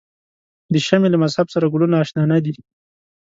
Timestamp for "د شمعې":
0.73-1.09